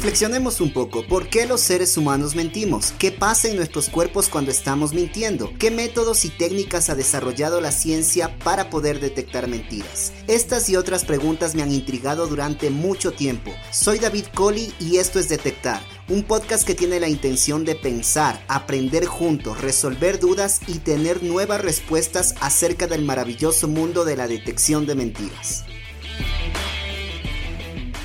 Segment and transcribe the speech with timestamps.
[0.00, 2.94] Reflexionemos un poco, ¿por qué los seres humanos mentimos?
[2.98, 5.52] ¿Qué pasa en nuestros cuerpos cuando estamos mintiendo?
[5.58, 10.14] ¿Qué métodos y técnicas ha desarrollado la ciencia para poder detectar mentiras?
[10.26, 13.50] Estas y otras preguntas me han intrigado durante mucho tiempo.
[13.72, 18.42] Soy David Coley y esto es Detectar, un podcast que tiene la intención de pensar,
[18.48, 24.86] aprender juntos, resolver dudas y tener nuevas respuestas acerca del maravilloso mundo de la detección
[24.86, 25.66] de mentiras.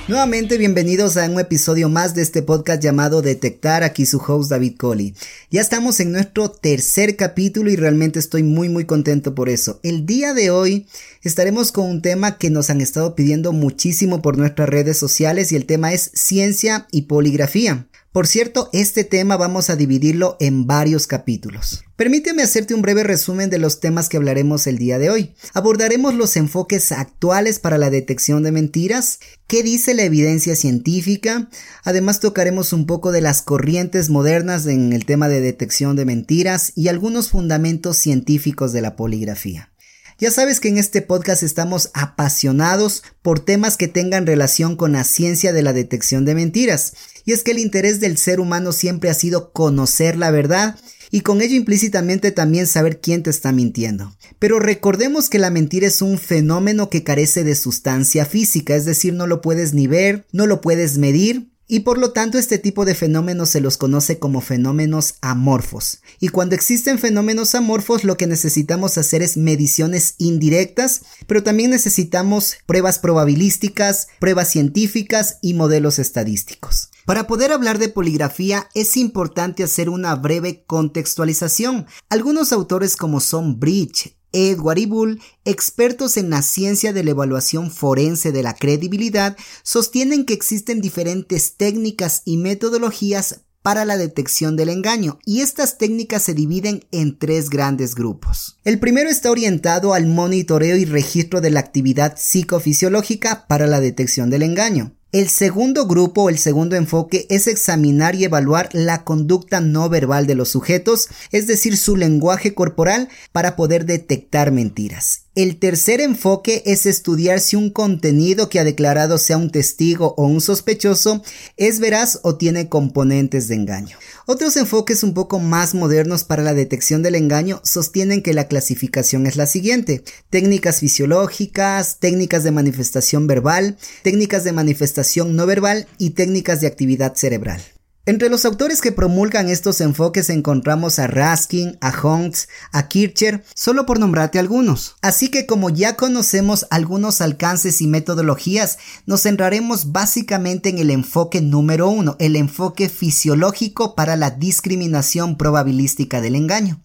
[0.08, 4.76] Nuevamente bienvenidos a un episodio más de este podcast llamado Detectar, aquí su host David
[4.78, 5.16] Coley.
[5.50, 9.80] Ya estamos en nuestro tercer capítulo y realmente estoy muy muy contento por eso.
[9.82, 10.86] El día de hoy
[11.24, 15.56] estaremos con un tema que nos han estado pidiendo muchísimo por nuestras redes sociales y
[15.56, 17.88] el tema es ciencia y poligrafía.
[18.12, 21.85] Por cierto, este tema vamos a dividirlo en varios capítulos.
[21.96, 25.34] Permíteme hacerte un breve resumen de los temas que hablaremos el día de hoy.
[25.54, 31.50] Abordaremos los enfoques actuales para la detección de mentiras, qué dice la evidencia científica,
[31.86, 36.74] además tocaremos un poco de las corrientes modernas en el tema de detección de mentiras
[36.76, 39.72] y algunos fundamentos científicos de la poligrafía.
[40.18, 45.06] Ya sabes que en este podcast estamos apasionados por temas que tengan relación con la
[45.06, 46.94] ciencia de la detección de mentiras.
[47.26, 50.78] Y es que el interés del ser humano siempre ha sido conocer la verdad
[51.16, 54.14] y con ello implícitamente también saber quién te está mintiendo.
[54.38, 59.14] Pero recordemos que la mentira es un fenómeno que carece de sustancia física, es decir,
[59.14, 62.84] no lo puedes ni ver, no lo puedes medir, y por lo tanto este tipo
[62.84, 66.02] de fenómenos se los conoce como fenómenos amorfos.
[66.20, 72.58] Y cuando existen fenómenos amorfos lo que necesitamos hacer es mediciones indirectas, pero también necesitamos
[72.66, 76.90] pruebas probabilísticas, pruebas científicas y modelos estadísticos.
[77.06, 81.86] Para poder hablar de poligrafía es importante hacer una breve contextualización.
[82.10, 87.70] Algunos autores como son Bridge, Edward y Bull, expertos en la ciencia de la evaluación
[87.70, 94.70] forense de la credibilidad, sostienen que existen diferentes técnicas y metodologías para la detección del
[94.70, 98.58] engaño y estas técnicas se dividen en tres grandes grupos.
[98.64, 104.32] El primero está orientado al monitoreo y registro de la actividad psicofisiológica para la detección
[104.32, 104.95] del engaño.
[105.16, 110.36] El segundo grupo el segundo enfoque es examinar y evaluar la conducta no verbal de
[110.36, 115.25] los sujetos, es decir, su lenguaje corporal para poder detectar mentiras.
[115.36, 120.26] El tercer enfoque es estudiar si un contenido que ha declarado sea un testigo o
[120.26, 121.22] un sospechoso
[121.58, 123.98] es veraz o tiene componentes de engaño.
[124.28, 129.28] Otros enfoques un poco más modernos para la detección del engaño sostienen que la clasificación
[129.28, 130.06] es la siguiente.
[130.30, 137.14] Técnicas fisiológicas, técnicas de manifestación verbal, técnicas de manifestación no verbal y técnicas de actividad
[137.16, 137.62] cerebral.
[138.08, 143.88] Entre los autores que promulgan estos enfoques encontramos a Raskin, a Hunts, a Kircher, solo
[143.88, 144.96] por nombrarte algunos.
[145.02, 148.78] Así que como ya conocemos algunos alcances y metodologías,
[149.08, 156.22] nos centraremos básicamente en el enfoque número uno, el enfoque fisiológico para la discriminación probabilística
[156.22, 156.84] del engaño.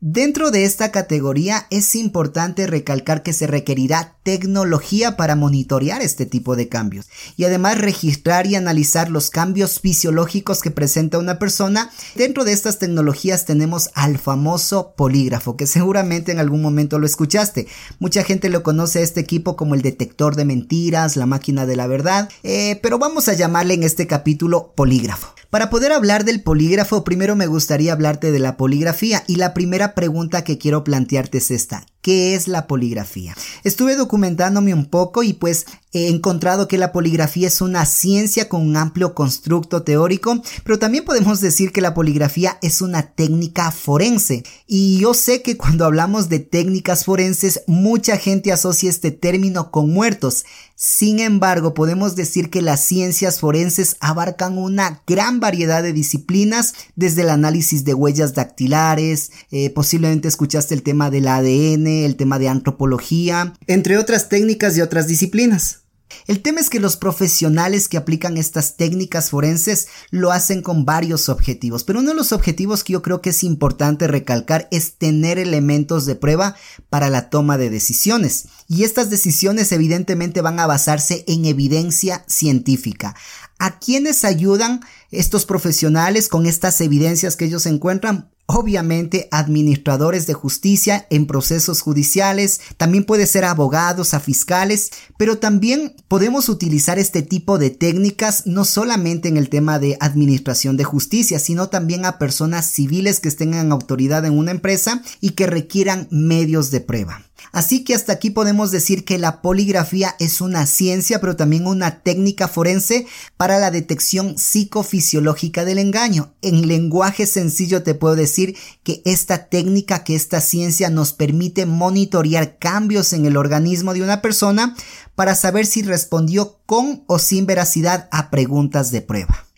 [0.00, 6.54] Dentro de esta categoría es importante recalcar que se requerirá tecnología para monitorear este tipo
[6.54, 11.90] de cambios y además registrar y analizar los cambios fisiológicos que presenta una persona.
[12.14, 17.66] Dentro de estas tecnologías tenemos al famoso polígrafo que seguramente en algún momento lo escuchaste.
[17.98, 21.74] Mucha gente lo conoce a este equipo como el detector de mentiras, la máquina de
[21.74, 25.34] la verdad, eh, pero vamos a llamarle en este capítulo polígrafo.
[25.50, 29.87] Para poder hablar del polígrafo, primero me gustaría hablarte de la poligrafía y la primera
[29.94, 31.86] pregunta que quiero plantearte es esta.
[32.00, 33.34] ¿Qué es la poligrafía?
[33.64, 38.62] Estuve documentándome un poco y pues he encontrado que la poligrafía es una ciencia con
[38.62, 44.44] un amplio constructo teórico, pero también podemos decir que la poligrafía es una técnica forense.
[44.66, 49.90] Y yo sé que cuando hablamos de técnicas forenses, mucha gente asocia este término con
[49.90, 50.44] muertos.
[50.80, 57.22] Sin embargo, podemos decir que las ciencias forenses abarcan una gran variedad de disciplinas, desde
[57.22, 62.48] el análisis de huellas dactilares, eh, posiblemente escuchaste el tema del ADN, el tema de
[62.48, 65.82] antropología, entre otras técnicas y otras disciplinas.
[66.26, 71.28] El tema es que los profesionales que aplican estas técnicas forenses lo hacen con varios
[71.28, 75.38] objetivos, pero uno de los objetivos que yo creo que es importante recalcar es tener
[75.38, 76.56] elementos de prueba
[76.88, 78.48] para la toma de decisiones.
[78.68, 83.14] Y estas decisiones evidentemente van a basarse en evidencia científica.
[83.58, 84.80] ¿A quiénes ayudan
[85.10, 92.62] estos profesionales con estas evidencias que ellos encuentran obviamente administradores de justicia en procesos judiciales,
[92.78, 98.64] también puede ser abogados, a fiscales, pero también podemos utilizar este tipo de técnicas no
[98.64, 103.52] solamente en el tema de administración de justicia, sino también a personas civiles que estén
[103.52, 107.28] en autoridad en una empresa y que requieran medios de prueba.
[107.52, 112.00] Así que hasta aquí podemos decir que la poligrafía es una ciencia, pero también una
[112.00, 113.06] técnica forense
[113.36, 116.34] para la detección psicofisiológica del engaño.
[116.42, 118.37] En lenguaje sencillo te puedo decir
[118.82, 124.22] que esta técnica, que esta ciencia nos permite monitorear cambios en el organismo de una
[124.22, 124.74] persona
[125.14, 129.48] para saber si respondió con o sin veracidad a preguntas de prueba.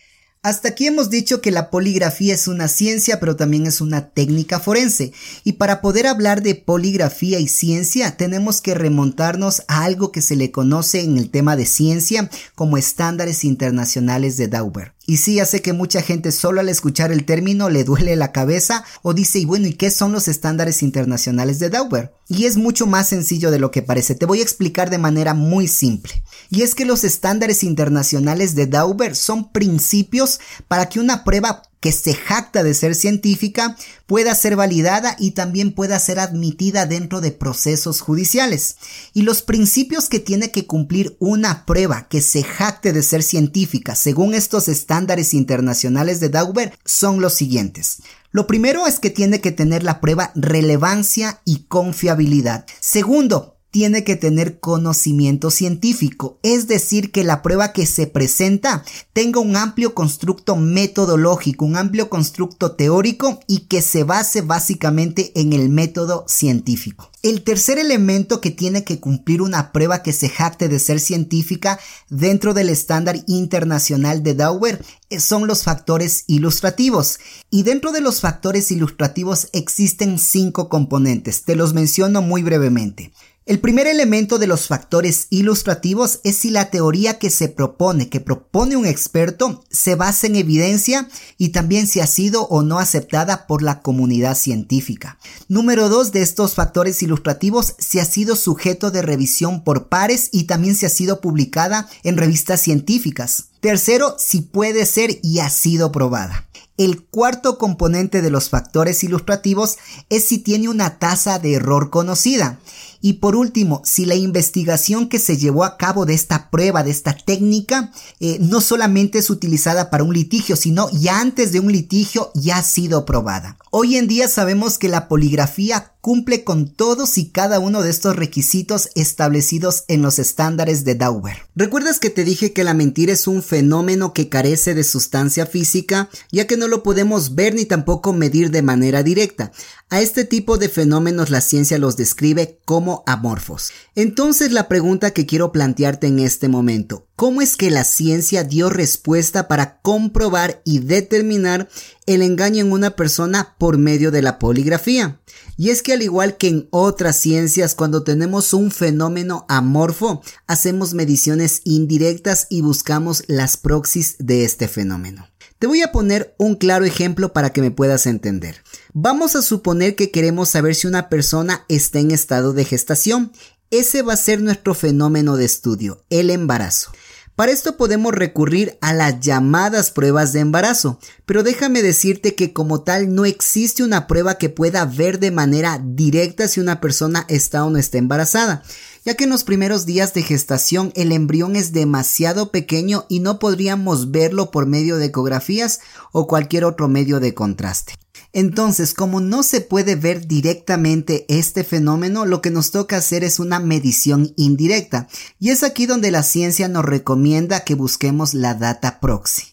[0.43, 4.59] Hasta aquí hemos dicho que la poligrafía es una ciencia, pero también es una técnica
[4.59, 5.13] forense.
[5.43, 10.35] Y para poder hablar de poligrafía y ciencia, tenemos que remontarnos a algo que se
[10.35, 14.95] le conoce en el tema de ciencia como estándares internacionales de Dauber.
[15.11, 18.31] Y sí, ya sé que mucha gente solo al escuchar el término le duele la
[18.31, 22.13] cabeza o dice, y bueno, ¿y qué son los estándares internacionales de Dauber?
[22.29, 24.15] Y es mucho más sencillo de lo que parece.
[24.15, 26.23] Te voy a explicar de manera muy simple.
[26.49, 31.91] Y es que los estándares internacionales de Dauber son principios para que una prueba que
[31.91, 33.75] se jacta de ser científica
[34.05, 38.77] pueda ser validada y también pueda ser admitida dentro de procesos judiciales.
[39.13, 43.95] Y los principios que tiene que cumplir una prueba que se jacte de ser científica
[43.95, 48.03] según estos estándares internacionales de Dauber son los siguientes.
[48.31, 52.65] Lo primero es que tiene que tener la prueba relevancia y confiabilidad.
[52.79, 58.83] Segundo, tiene que tener conocimiento científico, es decir, que la prueba que se presenta
[59.13, 65.53] tenga un amplio constructo metodológico, un amplio constructo teórico y que se base básicamente en
[65.53, 67.09] el método científico.
[67.23, 71.79] El tercer elemento que tiene que cumplir una prueba que se jacte de ser científica
[72.09, 74.83] dentro del estándar internacional de Dauber
[75.19, 77.19] son los factores ilustrativos.
[77.49, 81.43] Y dentro de los factores ilustrativos existen cinco componentes.
[81.43, 83.11] Te los menciono muy brevemente.
[83.47, 88.19] El primer elemento de los factores ilustrativos es si la teoría que se propone, que
[88.19, 91.09] propone un experto, se basa en evidencia
[91.39, 95.17] y también si ha sido o no aceptada por la comunidad científica.
[95.47, 100.43] Número dos de estos factores ilustrativos, si ha sido sujeto de revisión por pares y
[100.43, 103.45] también si ha sido publicada en revistas científicas.
[103.59, 106.47] Tercero, si puede ser y ha sido probada.
[106.81, 109.77] El cuarto componente de los factores ilustrativos
[110.09, 112.57] es si tiene una tasa de error conocida.
[113.01, 116.89] Y por último, si la investigación que se llevó a cabo de esta prueba, de
[116.89, 121.71] esta técnica, eh, no solamente es utilizada para un litigio, sino ya antes de un
[121.71, 123.57] litigio ya ha sido probada.
[123.69, 128.15] Hoy en día sabemos que la poligrafía cumple con todos y cada uno de estos
[128.15, 131.37] requisitos establecidos en los estándares de Dauber.
[131.55, 136.09] ¿Recuerdas que te dije que la mentira es un fenómeno que carece de sustancia física,
[136.31, 139.51] ya que no lo podemos ver ni tampoco medir de manera directa?
[139.89, 143.71] A este tipo de fenómenos la ciencia los describe como amorfos.
[143.93, 148.69] Entonces la pregunta que quiero plantearte en este momento, ¿cómo es que la ciencia dio
[148.69, 151.67] respuesta para comprobar y determinar
[152.05, 155.19] el engaño en una persona por medio de la poligrafía?
[155.57, 160.93] Y es que al igual que en otras ciencias, cuando tenemos un fenómeno amorfo, hacemos
[160.93, 165.27] mediciones indirectas y buscamos las proxies de este fenómeno.
[165.59, 168.63] Te voy a poner un claro ejemplo para que me puedas entender.
[168.93, 173.31] Vamos a suponer que queremos saber si una persona está en estado de gestación.
[173.69, 176.91] Ese va a ser nuestro fenómeno de estudio, el embarazo.
[177.35, 182.81] Para esto podemos recurrir a las llamadas pruebas de embarazo, pero déjame decirte que como
[182.81, 187.65] tal no existe una prueba que pueda ver de manera directa si una persona está
[187.65, 188.63] o no está embarazada
[189.03, 193.39] ya que en los primeros días de gestación el embrión es demasiado pequeño y no
[193.39, 195.79] podríamos verlo por medio de ecografías
[196.11, 197.93] o cualquier otro medio de contraste.
[198.33, 203.39] Entonces, como no se puede ver directamente este fenómeno, lo que nos toca hacer es
[203.39, 205.07] una medición indirecta.
[205.39, 209.43] Y es aquí donde la ciencia nos recomienda que busquemos la data proxy.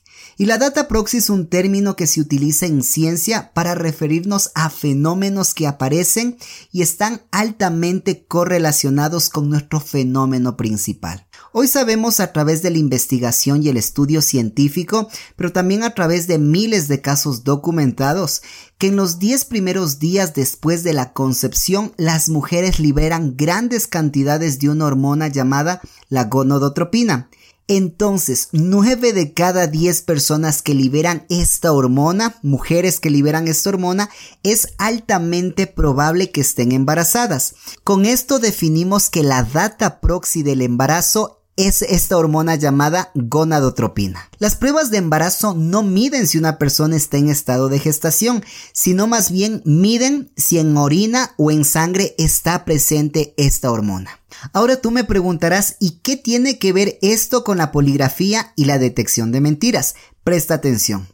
[0.41, 4.71] Y la data proxy es un término que se utiliza en ciencia para referirnos a
[4.71, 6.39] fenómenos que aparecen
[6.71, 11.28] y están altamente correlacionados con nuestro fenómeno principal.
[11.52, 16.26] Hoy sabemos a través de la investigación y el estudio científico, pero también a través
[16.26, 18.43] de miles de casos documentados,
[18.76, 24.59] que en los 10 primeros días después de la concepción las mujeres liberan grandes cantidades
[24.59, 27.31] de una hormona llamada la gonadotropina
[27.71, 34.09] entonces, 9 de cada 10 personas que liberan esta hormona, mujeres que liberan esta hormona,
[34.43, 37.57] es altamente probable que estén embarazadas.
[37.85, 44.31] Con esto definimos que la data proxy del embarazo es esta hormona llamada gonadotropina.
[44.38, 49.09] Las pruebas de embarazo no miden si una persona está en estado de gestación, sino
[49.09, 54.21] más bien miden si en orina o en sangre está presente esta hormona.
[54.53, 58.79] Ahora tú me preguntarás, ¿y qué tiene que ver esto con la poligrafía y la
[58.79, 59.97] detección de mentiras?
[60.23, 61.09] Presta atención.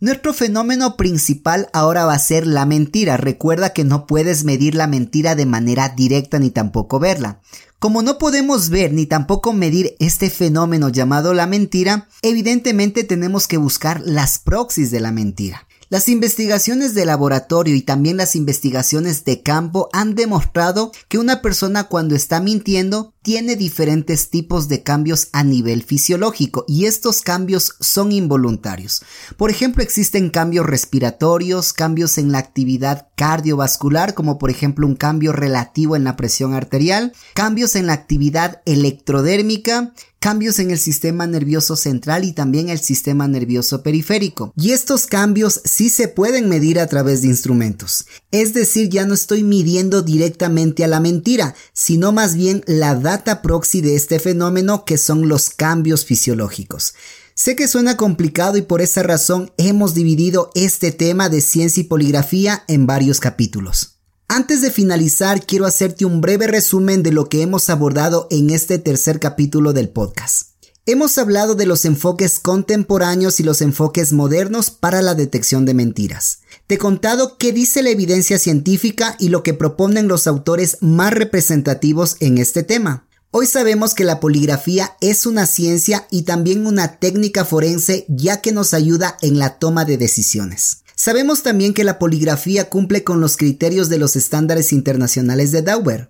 [0.00, 3.18] Nuestro fenómeno principal ahora va a ser la mentira.
[3.18, 7.40] Recuerda que no puedes medir la mentira de manera directa ni tampoco verla.
[7.80, 13.56] Como no podemos ver ni tampoco medir este fenómeno llamado la mentira, evidentemente tenemos que
[13.56, 15.66] buscar las proxies de la mentira.
[15.88, 21.84] Las investigaciones de laboratorio y también las investigaciones de campo han demostrado que una persona
[21.84, 28.12] cuando está mintiendo tiene diferentes tipos de cambios a nivel fisiológico y estos cambios son
[28.12, 29.02] involuntarios.
[29.36, 35.32] Por ejemplo, existen cambios respiratorios, cambios en la actividad cardiovascular, como por ejemplo un cambio
[35.32, 41.76] relativo en la presión arterial, cambios en la actividad electrodérmica, cambios en el sistema nervioso
[41.76, 44.52] central y también el sistema nervioso periférico.
[44.54, 48.04] Y estos cambios sí se pueden medir a través de instrumentos.
[48.30, 53.42] Es decir, ya no estoy midiendo directamente a la mentira, sino más bien la data
[53.42, 56.94] proxy de este fenómeno que son los cambios fisiológicos.
[57.34, 61.84] Sé que suena complicado y por esa razón hemos dividido este tema de ciencia y
[61.84, 63.96] poligrafía en varios capítulos.
[64.28, 68.78] Antes de finalizar, quiero hacerte un breve resumen de lo que hemos abordado en este
[68.78, 70.50] tercer capítulo del podcast.
[70.86, 76.42] Hemos hablado de los enfoques contemporáneos y los enfoques modernos para la detección de mentiras.
[76.70, 81.12] Te he contado qué dice la evidencia científica y lo que proponen los autores más
[81.12, 83.08] representativos en este tema.
[83.32, 88.52] Hoy sabemos que la poligrafía es una ciencia y también una técnica forense ya que
[88.52, 90.84] nos ayuda en la toma de decisiones.
[90.94, 96.09] Sabemos también que la poligrafía cumple con los criterios de los estándares internacionales de Dauber